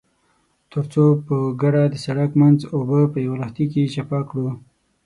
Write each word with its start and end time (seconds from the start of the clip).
ترڅو 0.71 1.05
په 1.25 1.35
ګډه 1.61 1.83
د 1.89 1.95
سړک 2.05 2.31
منځ 2.41 2.59
اوبه 2.75 2.99
په 3.13 3.17
يوه 3.25 3.37
لښتي 3.41 3.65
کې 3.71 3.91
چپه 3.93 4.19
کړو. 4.29 4.49